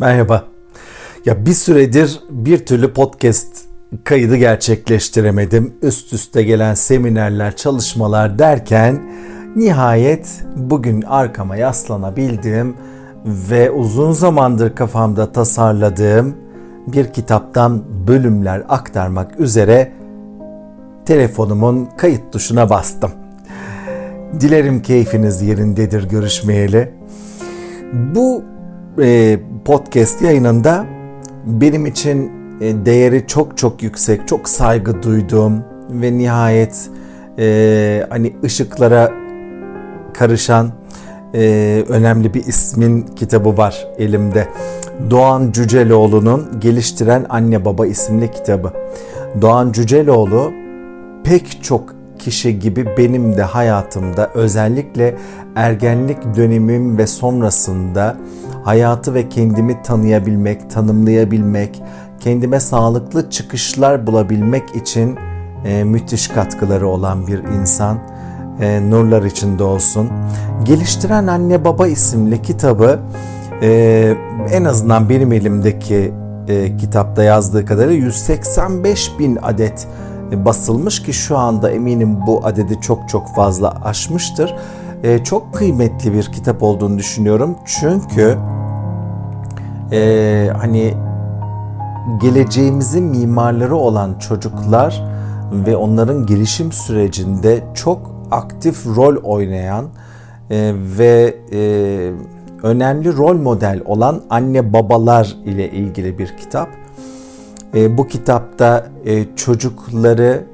[0.00, 0.44] Merhaba.
[1.26, 3.46] Ya bir süredir bir türlü podcast
[4.04, 5.74] kaydı gerçekleştiremedim.
[5.82, 9.02] Üst üste gelen seminerler, çalışmalar derken
[9.56, 12.76] nihayet bugün arkama yaslanabildim
[13.24, 16.36] ve uzun zamandır kafamda tasarladığım
[16.86, 19.92] bir kitaptan bölümler aktarmak üzere
[21.06, 23.10] telefonumun kayıt tuşuna bastım.
[24.40, 26.94] Dilerim keyfiniz yerindedir görüşmeyeli.
[27.92, 28.42] Bu
[28.98, 30.84] e, podcast yayınında
[31.46, 36.90] benim için e, değeri çok çok yüksek, çok saygı duyduğum ve nihayet
[37.38, 39.12] e, hani ışıklara
[40.14, 40.70] karışan
[41.34, 44.48] e, önemli bir ismin kitabı var elimde.
[45.10, 48.72] Doğan Cüceloğlu'nun Geliştiren Anne Baba isimli kitabı.
[49.40, 50.52] Doğan Cüceloğlu
[51.24, 55.16] pek çok kişi gibi benim de hayatımda özellikle
[55.56, 58.16] ergenlik dönemim ve sonrasında
[58.64, 61.82] hayatı ve kendimi tanıyabilmek, tanımlayabilmek,
[62.20, 65.18] kendime sağlıklı çıkışlar bulabilmek için
[65.64, 67.98] e, müthiş katkıları olan bir insan.
[68.60, 70.08] E, nurlar içinde olsun.
[70.64, 73.00] Geliştiren Anne Baba isimli kitabı
[73.62, 74.14] e,
[74.52, 76.12] en azından benim elimdeki
[76.48, 79.86] e, kitapta yazdığı kadarıyla 185 bin adet
[80.32, 84.54] basılmış ki şu anda eminim bu adedi çok çok fazla aşmıştır.
[85.02, 87.56] E, çok kıymetli bir kitap olduğunu düşünüyorum.
[87.64, 88.38] Çünkü
[89.92, 90.94] e, hani
[92.20, 95.04] geleceğimizin mimarları olan çocuklar
[95.52, 99.84] ve onların gelişim sürecinde çok aktif rol oynayan
[100.50, 101.60] e, ve e,
[102.62, 106.68] önemli rol model olan anne babalar ile ilgili bir kitap.
[107.74, 110.44] E, bu kitapta e, çocukları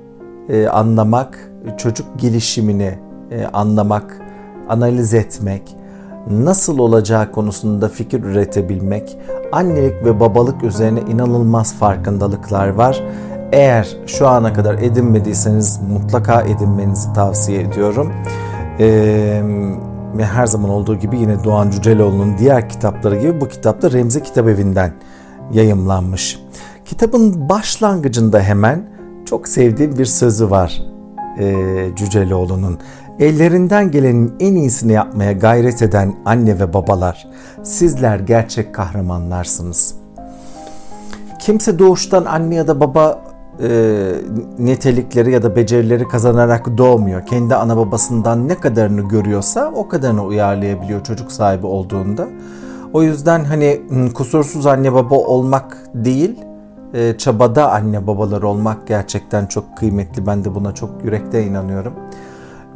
[0.48, 2.98] e, anlamak, çocuk gelişimini
[3.30, 4.20] e, anlamak,
[4.68, 5.76] analiz etmek,
[6.30, 9.18] nasıl olacağı konusunda fikir üretebilmek,
[9.52, 13.02] annelik ve babalık üzerine inanılmaz farkındalıklar var.
[13.52, 18.12] Eğer şu ana kadar edinmediyseniz mutlaka edinmenizi tavsiye ediyorum.
[18.80, 19.42] Ee,
[20.18, 24.48] her zaman olduğu gibi yine Doğan Cüceloğlu'nun diğer kitapları gibi bu kitap da Remzi Kitap
[24.48, 24.92] Evi'nden
[25.52, 26.40] yayımlanmış.
[26.84, 28.88] Kitabın başlangıcında hemen
[29.26, 30.82] çok sevdiğim bir sözü var
[31.38, 31.54] e,
[31.96, 32.78] Cüceloğlu'nun.
[33.20, 37.28] Ellerinden gelenin en iyisini yapmaya gayret eden anne ve babalar,
[37.62, 39.94] sizler gerçek kahramanlarsınız.
[41.38, 43.22] Kimse doğuştan anne ya da baba
[43.62, 43.68] e,
[44.58, 47.26] nitelikleri ya da becerileri kazanarak doğmuyor.
[47.26, 52.26] Kendi ana babasından ne kadarını görüyorsa o kadarını uyarlayabiliyor çocuk sahibi olduğunda.
[52.92, 53.82] O yüzden hani
[54.14, 56.40] kusursuz anne baba olmak değil,
[56.94, 60.26] e, çabada anne babalar olmak gerçekten çok kıymetli.
[60.26, 61.92] Ben de buna çok yürekte inanıyorum.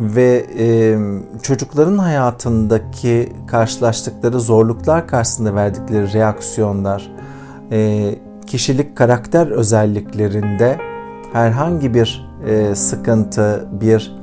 [0.00, 0.98] Ve e,
[1.42, 7.12] çocukların hayatındaki karşılaştıkları zorluklar karşısında verdikleri reaksiyonlar,
[7.72, 8.14] e,
[8.46, 10.78] kişilik karakter özelliklerinde
[11.32, 14.16] herhangi bir e, sıkıntı, bir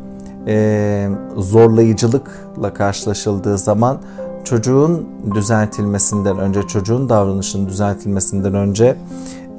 [0.47, 3.97] e, zorlayıcılıkla karşılaşıldığı zaman
[4.43, 8.95] çocuğun düzeltilmesinden önce, çocuğun davranışının düzeltilmesinden önce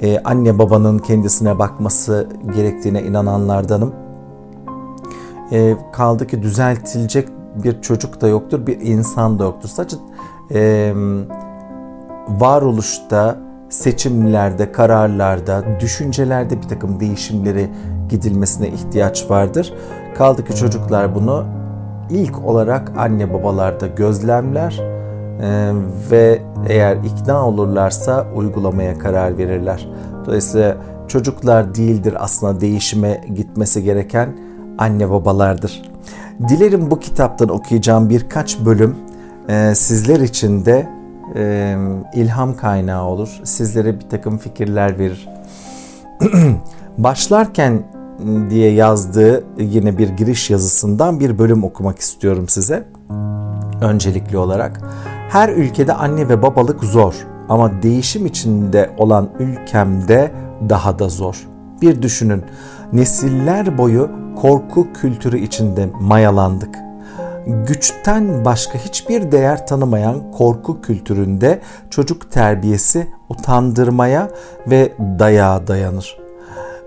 [0.01, 3.93] e, anne babanın kendisine bakması gerektiğine inananlardanım.
[5.51, 7.27] E, kaldı ki düzeltilecek
[7.63, 9.69] bir çocuk da yoktur, bir insan da yoktur.
[9.69, 9.97] Sadece
[10.53, 10.93] e,
[12.27, 13.37] varoluşta,
[13.69, 17.69] seçimlerde, kararlarda, düşüncelerde bir takım değişimleri
[18.09, 19.73] gidilmesine ihtiyaç vardır.
[20.17, 21.45] Kaldı ki çocuklar bunu
[22.09, 24.99] ilk olarak anne babalarda gözlemler
[25.41, 25.71] ee,
[26.11, 29.89] ve eğer ikna olurlarsa uygulamaya karar verirler.
[30.25, 30.77] Dolayısıyla
[31.07, 34.37] çocuklar değildir aslında değişime gitmesi gereken
[34.79, 35.81] anne babalardır.
[36.49, 38.95] Dilerim bu kitaptan okuyacağım birkaç bölüm
[39.49, 40.89] e, sizler için de
[41.35, 41.75] e,
[42.13, 43.39] ilham kaynağı olur.
[43.43, 45.29] Sizlere bir takım fikirler verir.
[46.97, 47.83] Başlarken
[48.49, 52.83] diye yazdığı yine bir giriş yazısından bir bölüm okumak istiyorum size.
[53.81, 54.81] Öncelikli olarak
[55.29, 57.13] her ülkede anne ve babalık zor
[57.49, 60.31] ama değişim içinde olan ülkemde
[60.69, 61.47] daha da zor.
[61.81, 62.43] Bir düşünün,
[62.93, 64.09] nesiller boyu
[64.41, 66.75] korku kültürü içinde mayalandık.
[67.47, 74.29] Güçten başka hiçbir değer tanımayan korku kültüründe çocuk terbiyesi utandırmaya
[74.67, 76.17] ve dayağa dayanır.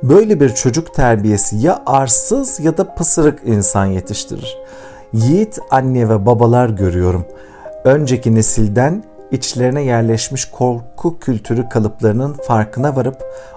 [0.02, 4.58] Böyle bir çocuk terbiyesi ya arsız ya da pısırık insan yetiştirir.
[5.12, 7.24] Yiğit anne ve babalar görüyorum.
[7.84, 13.16] Önceki nesilden içlerine yerleşmiş korku kültürü kalıplarının farkına varıp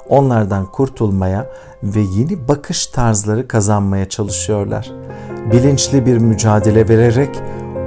[0.09, 1.45] onlardan kurtulmaya
[1.83, 4.91] ve yeni bakış tarzları kazanmaya çalışıyorlar.
[5.51, 7.29] Bilinçli bir mücadele vererek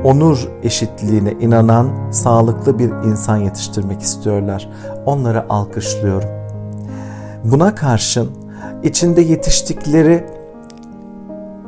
[0.05, 4.69] onur eşitliğine inanan sağlıklı bir insan yetiştirmek istiyorlar.
[5.07, 6.29] Onları alkışlıyorum.
[7.45, 8.31] Buna karşın
[8.83, 10.25] içinde yetiştikleri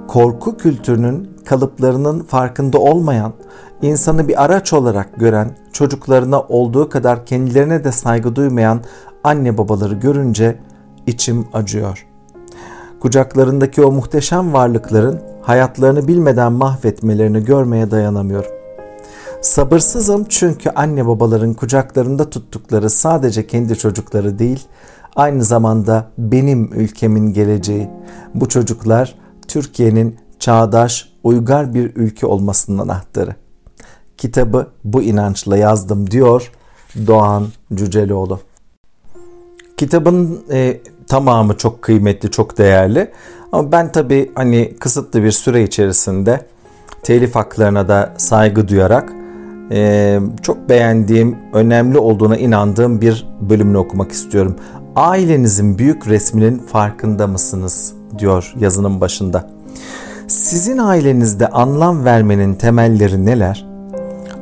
[0.08, 3.32] korku kültürünün kalıplarının farkında olmayan,
[3.82, 8.80] insanı bir araç olarak gören, çocuklarına olduğu kadar kendilerine de saygı duymayan
[9.24, 10.58] anne babaları görünce
[11.06, 12.06] içim acıyor.
[13.00, 18.50] Kucaklarındaki o muhteşem varlıkların hayatlarını bilmeden mahvetmelerini görmeye dayanamıyorum.
[19.40, 24.66] Sabırsızım çünkü anne babaların kucaklarında tuttukları sadece kendi çocukları değil,
[25.16, 27.90] aynı zamanda benim ülkemin geleceği.
[28.34, 29.14] Bu çocuklar
[29.48, 33.34] Türkiye'nin çağdaş, uygar bir ülke olmasının anahtarı.
[34.16, 36.52] Kitabı bu inançla yazdım diyor
[37.06, 38.40] Doğan Cüceloğlu.
[39.76, 43.10] Kitabın e, tamamı çok kıymetli, çok değerli.
[43.52, 46.46] Ama ben tabii hani kısıtlı bir süre içerisinde
[47.02, 49.12] telif haklarına da saygı duyarak
[49.72, 54.56] e, çok beğendiğim, önemli olduğuna inandığım bir bölümünü okumak istiyorum.
[54.96, 57.92] Ailenizin büyük resminin farkında mısınız?
[58.18, 59.50] diyor yazının başında.
[60.30, 63.66] Sizin ailenizde anlam vermenin temelleri neler?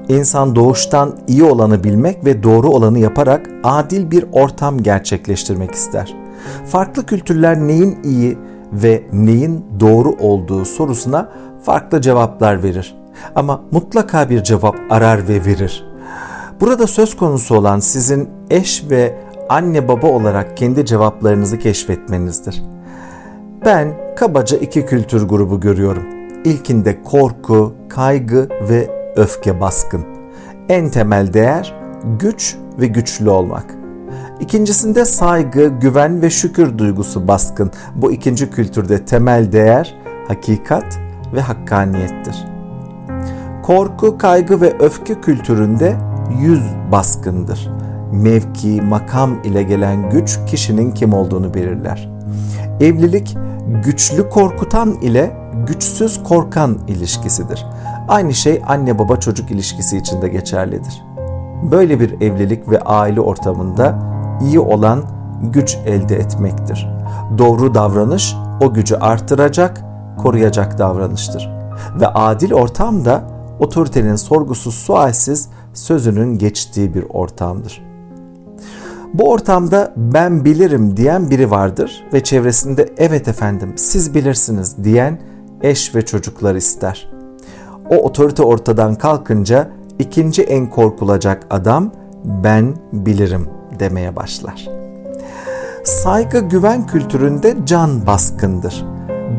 [0.08, 6.16] İnsan doğuştan iyi olanı bilmek ve doğru olanı yaparak adil bir ortam gerçekleştirmek ister.
[6.66, 8.38] Farklı kültürler neyin iyi
[8.72, 11.28] ve neyin doğru olduğu sorusuna
[11.62, 12.96] farklı cevaplar verir.
[13.34, 15.84] Ama mutlaka bir cevap arar ve verir.
[16.60, 19.18] Burada söz konusu olan sizin eş ve
[19.48, 22.62] anne baba olarak kendi cevaplarınızı keşfetmenizdir.
[23.64, 26.02] Ben kabaca iki kültür grubu görüyorum.
[26.44, 30.04] İlkinde korku, kaygı ve öfke baskın.
[30.68, 31.74] En temel değer
[32.18, 33.74] güç ve güçlü olmak.
[34.40, 37.70] İkincisinde saygı, güven ve şükür duygusu baskın.
[37.94, 39.96] Bu ikinci kültürde temel değer
[40.28, 40.98] hakikat
[41.34, 42.44] ve hakkaniyettir.
[43.62, 45.96] Korku, kaygı ve öfke kültüründe
[46.40, 46.62] yüz
[46.92, 47.70] baskındır.
[48.12, 52.08] Mevki, makam ile gelen güç kişinin kim olduğunu belirler.
[52.80, 53.36] Evlilik
[53.84, 55.36] güçlü korkutan ile
[55.66, 57.66] güçsüz korkan ilişkisidir.
[58.08, 61.02] Aynı şey anne baba çocuk ilişkisi için de geçerlidir.
[61.70, 63.98] Böyle bir evlilik ve aile ortamında
[64.42, 65.02] iyi olan
[65.42, 66.88] güç elde etmektir.
[67.38, 69.84] Doğru davranış o gücü artıracak,
[70.18, 71.50] koruyacak davranıştır.
[72.00, 73.22] Ve adil ortam da
[73.58, 77.87] otoritenin sorgusuz sualsiz sözünün geçtiği bir ortamdır.
[79.14, 85.20] Bu ortamda ben bilirim diyen biri vardır ve çevresinde evet efendim siz bilirsiniz diyen
[85.62, 87.10] eş ve çocuklar ister.
[87.90, 89.68] O otorite ortadan kalkınca
[89.98, 91.92] ikinci en korkulacak adam
[92.24, 94.68] ben bilirim demeye başlar.
[95.84, 98.86] Saygı güven kültüründe can baskındır.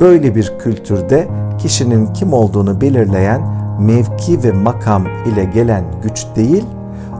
[0.01, 1.27] Böyle bir kültürde
[1.57, 3.41] kişinin kim olduğunu belirleyen
[3.79, 6.65] mevki ve makam ile gelen güç değil,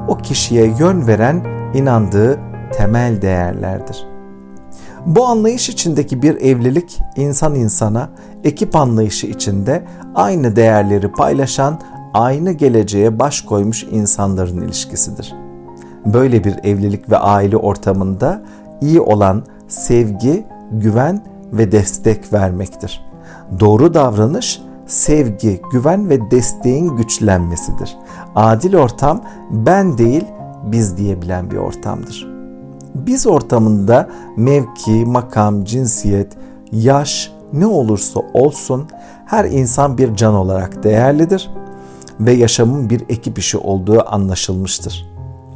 [0.07, 2.39] o kişiye yön veren inandığı
[2.74, 4.07] temel değerlerdir.
[5.06, 8.10] Bu anlayış içindeki bir evlilik insan insana,
[8.44, 9.83] ekip anlayışı içinde
[10.16, 11.80] aynı değerleri paylaşan,
[12.13, 15.36] aynı geleceğe baş koymuş insanların ilişkisidir.
[16.06, 18.42] Böyle bir evlilik ve aile ortamında
[18.81, 21.21] iyi olan sevgi, güven
[21.54, 23.06] ve destek vermektir.
[23.60, 27.98] Doğru davranış sevgi, güven ve desteğin güçlenmesidir.
[28.36, 29.21] Adil ortam
[29.51, 30.25] ben değil
[30.71, 32.27] biz diyebilen bir ortamdır.
[32.95, 36.38] Biz ortamında mevki, makam, cinsiyet,
[36.71, 38.88] yaş ne olursa olsun
[39.26, 41.49] her insan bir can olarak değerlidir
[42.19, 45.09] ve yaşamın bir ekip işi olduğu anlaşılmıştır.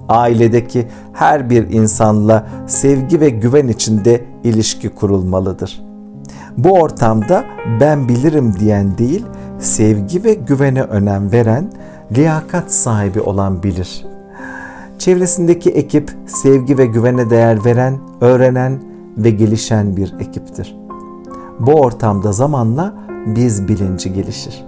[0.09, 5.83] Ailedeki her bir insanla sevgi ve güven içinde ilişki kurulmalıdır.
[6.57, 7.43] Bu ortamda
[7.79, 9.25] ben bilirim diyen değil,
[9.59, 11.71] sevgi ve güvene önem veren,
[12.15, 14.05] liyakat sahibi olan bilir.
[15.03, 18.83] Çevresindeki ekip sevgi ve güvene değer veren, öğrenen
[19.17, 20.77] ve gelişen bir ekiptir.
[21.59, 22.93] Bu ortamda zamanla
[23.25, 24.65] biz bilinci gelişir.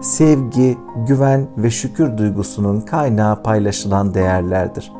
[0.00, 4.92] Sevgi, güven ve şükür duygusunun kaynağı paylaşılan değerlerdir.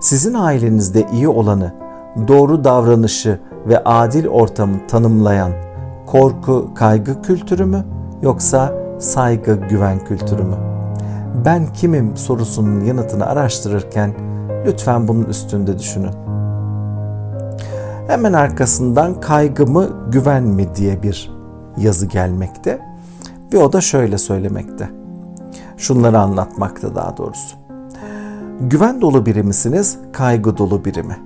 [0.00, 1.74] Sizin ailenizde iyi olanı,
[2.28, 5.52] doğru davranışı ve adil ortamı tanımlayan
[6.06, 7.84] korku, kaygı kültürü mü
[8.22, 10.73] yoksa saygı, güven kültürü mü?
[11.34, 14.14] Ben kimim sorusunun yanıtını araştırırken
[14.66, 16.12] lütfen bunun üstünde düşünün.
[18.06, 21.30] Hemen arkasından kaygı mı, güven mi diye bir
[21.76, 22.80] yazı gelmekte
[23.52, 24.90] ve o da şöyle söylemekte.
[25.76, 27.56] Şunları anlatmakta daha doğrusu.
[28.60, 31.16] Güven dolu biri misiniz, kaygı dolu biri mi?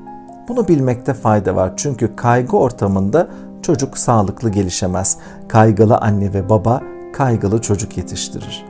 [0.48, 3.28] Bunu bilmekte fayda var çünkü kaygı ortamında
[3.62, 5.18] çocuk sağlıklı gelişemez.
[5.48, 8.67] Kaygılı anne ve baba kaygılı çocuk yetiştirir.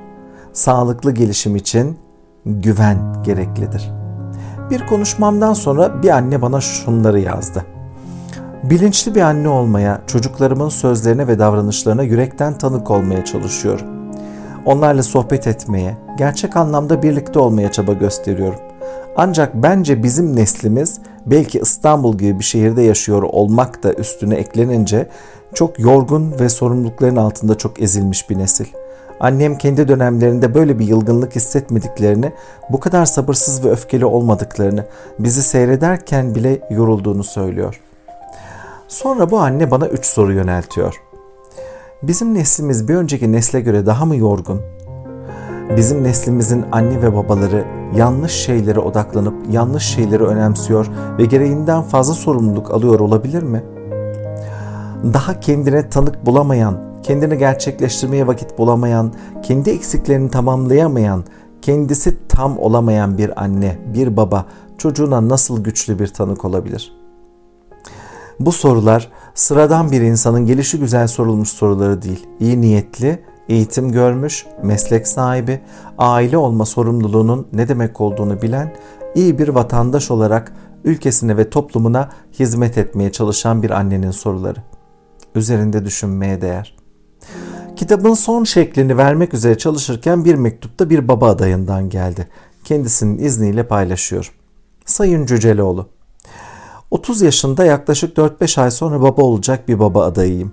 [0.58, 1.98] Sağlıklı gelişim için
[2.46, 3.90] güven gereklidir.
[4.70, 7.64] Bir konuşmamdan sonra bir anne bana şunları yazdı.
[8.62, 13.86] Bilinçli bir anne olmaya, çocuklarımın sözlerine ve davranışlarına yürekten tanık olmaya çalışıyorum.
[14.64, 18.60] Onlarla sohbet etmeye, gerçek anlamda birlikte olmaya çaba gösteriyorum.
[19.16, 25.08] Ancak bence bizim neslimiz belki İstanbul gibi bir şehirde yaşıyor olmak da üstüne eklenince
[25.54, 28.66] çok yorgun ve sorumlulukların altında çok ezilmiş bir nesil.
[29.20, 32.32] Annem kendi dönemlerinde böyle bir yılgınlık hissetmediklerini,
[32.70, 34.84] bu kadar sabırsız ve öfkeli olmadıklarını,
[35.18, 37.80] bizi seyrederken bile yorulduğunu söylüyor.
[38.88, 41.02] Sonra bu anne bana üç soru yöneltiyor.
[42.02, 44.60] Bizim neslimiz bir önceki nesle göre daha mı yorgun?
[45.76, 47.64] Bizim neslimizin anne ve babaları
[47.96, 50.87] yanlış şeylere odaklanıp yanlış şeyleri önemsiyor
[51.18, 53.64] ve gereğinden fazla sorumluluk alıyor olabilir mi?
[55.04, 59.12] Daha kendine tanık bulamayan, kendini gerçekleştirmeye vakit bulamayan,
[59.42, 61.24] kendi eksiklerini tamamlayamayan,
[61.62, 64.46] kendisi tam olamayan bir anne, bir baba
[64.78, 66.92] çocuğuna nasıl güçlü bir tanık olabilir?
[68.40, 72.26] Bu sorular sıradan bir insanın gelişi güzel sorulmuş soruları değil.
[72.40, 75.60] İyi niyetli, eğitim görmüş, meslek sahibi,
[75.98, 78.74] aile olma sorumluluğunun ne demek olduğunu bilen,
[79.14, 80.52] iyi bir vatandaş olarak
[80.84, 84.58] ülkesine ve toplumuna hizmet etmeye çalışan bir annenin soruları.
[85.34, 86.77] Üzerinde düşünmeye değer.
[87.78, 92.28] Kitabın son şeklini vermek üzere çalışırken bir mektupta bir baba adayından geldi.
[92.64, 94.30] Kendisinin izniyle paylaşıyorum.
[94.87, 95.88] Sayın Cüceloğlu,
[96.90, 100.52] 30 yaşında yaklaşık 4-5 ay sonra baba olacak bir baba adayıyım.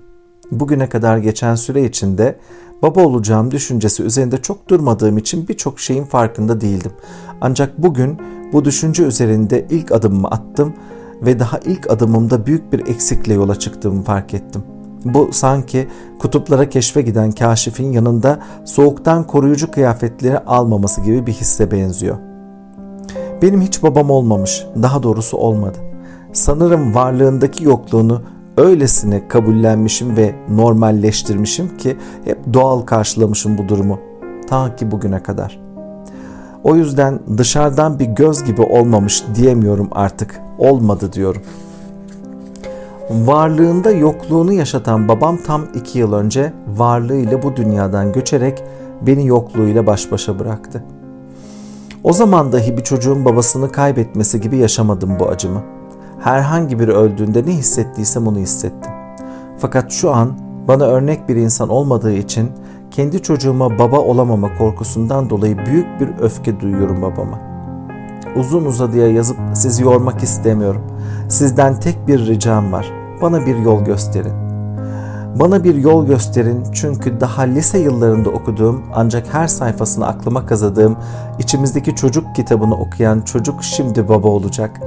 [0.50, 2.38] Bugüne kadar geçen süre içinde
[2.82, 6.92] baba olacağım düşüncesi üzerinde çok durmadığım için birçok şeyin farkında değildim.
[7.40, 8.18] Ancak bugün
[8.52, 10.74] bu düşünce üzerinde ilk adımımı attım
[11.22, 14.75] ve daha ilk adımımda büyük bir eksikle yola çıktığımı fark ettim.
[15.14, 22.16] Bu sanki kutuplara keşfe giden kaşifin yanında soğuktan koruyucu kıyafetleri almaması gibi bir hisse benziyor.
[23.42, 25.78] Benim hiç babam olmamış, daha doğrusu olmadı.
[26.32, 28.22] Sanırım varlığındaki yokluğunu
[28.56, 33.98] öylesine kabullenmişim ve normalleştirmişim ki hep doğal karşılamışım bu durumu.
[34.48, 35.60] Ta ki bugüne kadar.
[36.64, 40.40] O yüzden dışarıdan bir göz gibi olmamış diyemiyorum artık.
[40.58, 41.42] Olmadı diyorum.
[43.10, 48.62] Varlığında yokluğunu yaşatan babam tam iki yıl önce varlığıyla bu dünyadan göçerek
[49.02, 50.84] beni yokluğuyla baş başa bıraktı.
[52.04, 55.62] O zaman dahi bir çocuğun babasını kaybetmesi gibi yaşamadım bu acımı
[56.20, 58.92] herhangi biri öldüğünde ne hissettiysem onu hissettim.
[59.58, 62.50] Fakat şu an bana örnek bir insan olmadığı için
[62.90, 67.38] kendi çocuğuma baba olamama korkusundan dolayı büyük bir öfke duyuyorum babama.
[68.36, 70.82] Uzun uzadıya yazıp sizi yormak istemiyorum.
[71.28, 72.95] Sizden tek bir ricam var.
[73.22, 74.32] Bana bir yol gösterin.
[75.40, 80.96] Bana bir yol gösterin çünkü daha lise yıllarında okuduğum ancak her sayfasını aklıma kazadığım
[81.38, 84.80] içimizdeki çocuk kitabını okuyan çocuk şimdi baba olacak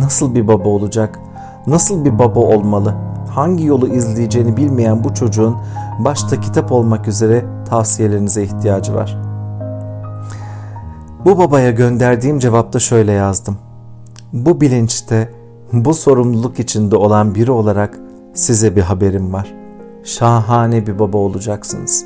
[0.00, 1.18] nasıl bir baba olacak?
[1.66, 2.94] Nasıl bir baba olmalı?
[3.30, 5.56] Hangi yolu izleyeceğini bilmeyen bu çocuğun
[5.98, 9.18] başta kitap olmak üzere tavsiyelerinize ihtiyacı var.
[11.24, 13.56] Bu babaya gönderdiğim cevapta şöyle yazdım.
[14.32, 15.30] Bu bilinçte,
[15.72, 17.98] bu sorumluluk içinde olan biri olarak
[18.34, 19.54] size bir haberim var.
[20.04, 22.04] Şahane bir baba olacaksınız.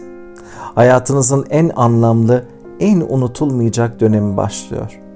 [0.74, 2.44] Hayatınızın en anlamlı,
[2.80, 5.08] en unutulmayacak dönemi başlıyor.''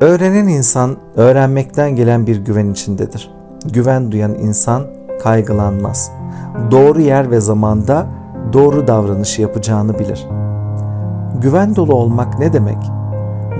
[0.00, 3.30] Öğrenen insan öğrenmekten gelen bir güven içindedir.
[3.72, 4.82] Güven duyan insan
[5.22, 6.10] kaygılanmaz.
[6.70, 8.06] Doğru yer ve zamanda
[8.52, 10.26] doğru davranışı yapacağını bilir.
[11.42, 12.78] Güven dolu olmak ne demek?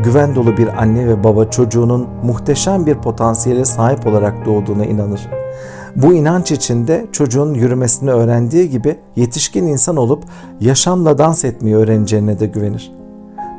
[0.02, 5.28] Güven dolu bir anne ve baba çocuğunun muhteşem bir potansiyele sahip olarak doğduğuna inanır.
[5.96, 10.24] Bu inanç içinde çocuğun yürümesini öğrendiği gibi yetişkin insan olup
[10.60, 12.92] yaşamla dans etmeyi öğreneceğine de güvenir.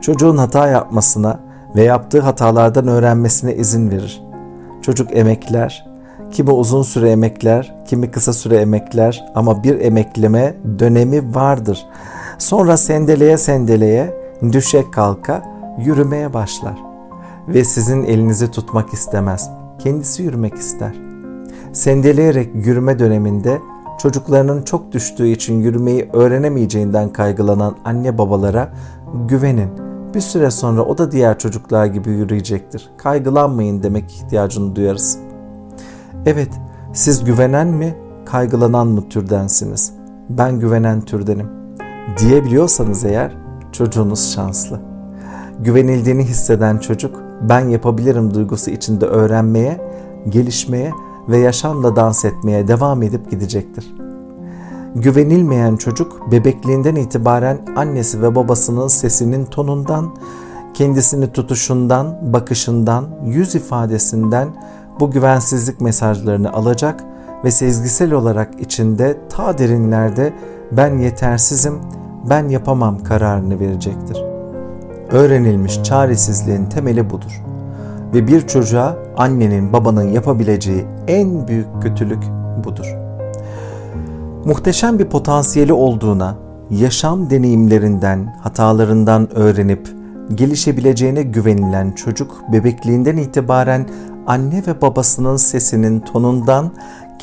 [0.01, 1.39] Çocuğun hata yapmasına,
[1.75, 4.23] ve yaptığı hatalardan öğrenmesine izin verir.
[4.81, 5.87] Çocuk emekler,
[6.31, 11.85] kimi uzun süre emekler, kimi kısa süre emekler ama bir emekleme dönemi vardır.
[12.37, 14.13] Sonra sendeleye sendeleye,
[14.51, 16.84] düşe kalka yürümeye başlar.
[17.48, 19.50] Ve sizin elinizi tutmak istemez.
[19.79, 20.96] Kendisi yürümek ister.
[21.74, 23.62] Sendeleyerek yürüme döneminde
[23.98, 28.74] çocuklarının çok düştüğü için yürümeyi öğrenemeyeceğinden kaygılanan anne babalara
[29.27, 29.70] güvenin
[30.13, 32.89] bir süre sonra o da diğer çocuklar gibi yürüyecektir.
[32.98, 35.20] Kaygılanmayın demek ihtiyacını duyarız.
[36.25, 36.50] Evet,
[36.94, 39.94] siz güvenen mi, kaygılanan mı türdensiniz?
[40.29, 41.50] Ben güvenen türdenim.
[42.20, 43.38] Diyebiliyorsanız eğer
[43.72, 44.94] çocuğunuz şanslı.
[45.59, 49.81] Güvenildiğini hisseden çocuk ben yapabilirim duygusu içinde öğrenmeye,
[50.29, 50.91] gelişmeye
[51.29, 53.95] ve yaşamla dans etmeye devam edip gidecektir.
[54.95, 60.15] Güvenilmeyen çocuk bebekliğinden itibaren annesi ve babasının sesinin tonundan,
[60.74, 64.47] kendisini tutuşundan, bakışından, yüz ifadesinden
[65.00, 67.03] bu güvensizlik mesajlarını alacak
[67.43, 70.33] ve sezgisel olarak içinde ta derinlerde
[70.71, 71.79] ben yetersizim,
[72.29, 74.25] ben yapamam kararını verecektir.
[75.15, 77.41] Öğrenilmiş çaresizliğin temeli budur.
[78.13, 82.24] Ve bir çocuğa annenin babanın yapabileceği en büyük kötülük
[82.63, 82.86] budur.
[84.45, 86.36] Muhteşem bir potansiyeli olduğuna,
[86.69, 89.89] yaşam deneyimlerinden, hatalarından öğrenip
[90.36, 93.88] gelişebileceğine güvenilen çocuk bebekliğinden itibaren
[94.27, 96.72] anne ve babasının sesinin tonundan,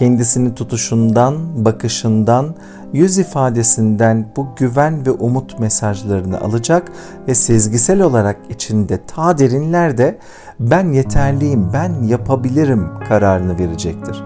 [0.03, 2.55] kendisini tutuşundan, bakışından,
[2.93, 6.93] yüz ifadesinden bu güven ve umut mesajlarını alacak
[7.29, 10.19] ve sezgisel olarak içinde ta derinlerde
[10.61, 14.25] ben yeterliyim, ben yapabilirim kararını verecektir.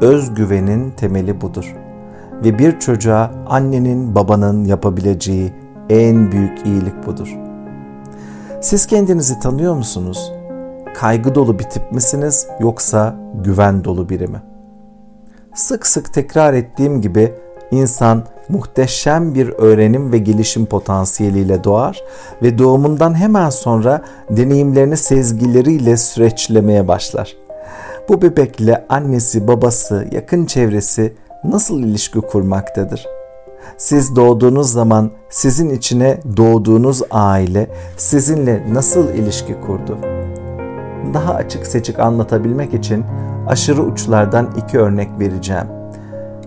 [0.00, 1.74] Özgüvenin temeli budur.
[2.44, 5.52] Ve bir çocuğa annenin, babanın yapabileceği
[5.90, 7.38] en büyük iyilik budur.
[8.60, 10.32] Siz kendinizi tanıyor musunuz?
[10.94, 14.53] Kaygı dolu bir tip misiniz yoksa güven dolu biri mi?
[15.54, 17.32] Sık sık tekrar ettiğim gibi
[17.70, 22.02] insan muhteşem bir öğrenim ve gelişim potansiyeliyle doğar
[22.42, 27.36] ve doğumundan hemen sonra deneyimlerini sezgileriyle süreçlemeye başlar.
[28.08, 33.06] Bu bebekle annesi, babası, yakın çevresi nasıl ilişki kurmaktadır?
[33.76, 40.13] Siz doğduğunuz zaman sizin içine doğduğunuz aile sizinle nasıl ilişki kurdu?
[41.14, 43.04] Daha açık seçik anlatabilmek için
[43.48, 45.66] aşırı uçlardan iki örnek vereceğim.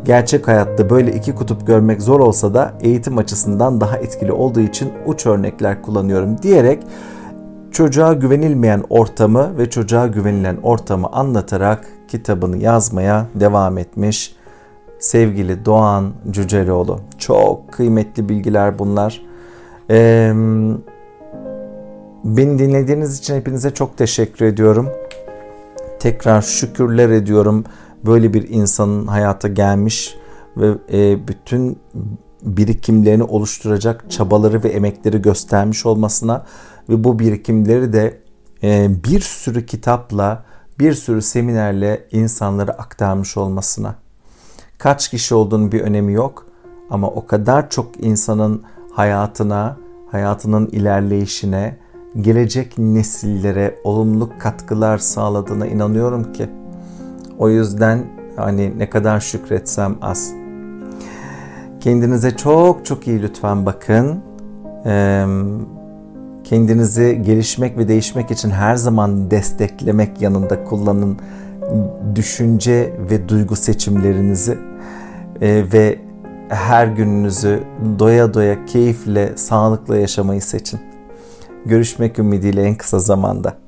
[0.05, 4.93] Gerçek hayatta böyle iki kutup görmek zor olsa da eğitim açısından daha etkili olduğu için
[5.05, 6.83] uç örnekler kullanıyorum diyerek
[7.71, 14.35] çocuğa güvenilmeyen ortamı ve çocuğa güvenilen ortamı anlatarak kitabını yazmaya devam etmiş
[14.99, 16.99] sevgili Doğan Cüceloğlu.
[17.17, 19.21] Çok kıymetli bilgiler bunlar.
[19.89, 20.33] Ee,
[22.23, 24.89] beni dinlediğiniz için hepinize çok teşekkür ediyorum.
[25.99, 27.63] Tekrar şükürler ediyorum
[28.05, 30.15] böyle bir insanın hayata gelmiş
[30.57, 31.79] ve e, bütün
[32.43, 36.45] birikimlerini oluşturacak çabaları ve emekleri göstermiş olmasına
[36.89, 38.17] ve bu birikimleri de
[38.63, 40.43] e, bir sürü kitapla,
[40.79, 43.95] bir sürü seminerle insanlara aktarmış olmasına.
[44.77, 46.45] Kaç kişi olduğunun bir önemi yok
[46.89, 49.77] ama o kadar çok insanın hayatına,
[50.11, 51.77] hayatının ilerleyişine,
[52.21, 56.49] gelecek nesillere olumlu katkılar sağladığına inanıyorum ki.
[57.39, 60.31] O yüzden hani ne kadar şükretsem az.
[61.79, 64.19] Kendinize çok çok iyi lütfen bakın.
[66.43, 71.17] Kendinizi gelişmek ve değişmek için her zaman desteklemek yanında kullanın
[72.15, 74.57] düşünce ve duygu seçimlerinizi
[75.41, 75.99] ve
[76.49, 77.63] her gününüzü
[77.99, 80.79] doya doya keyifle, sağlıkla yaşamayı seçin.
[81.67, 83.66] Görüşmek ümidiyle en kısa zamanda.